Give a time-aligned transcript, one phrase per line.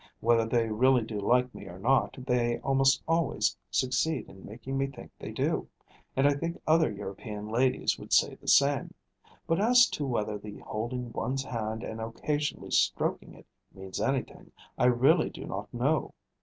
[0.19, 4.87] Whether they really do like me or not, they almost always succeed in making me
[4.87, 5.69] think they do;
[6.15, 8.95] and I think other European ladies would say the same.
[9.45, 13.45] But as to whether the holding one's hand and occasionally stroking it
[13.75, 16.15] means anything, I really do not know.